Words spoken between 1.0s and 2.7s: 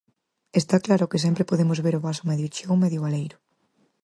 que sempre podemos ver o vaso medio cheo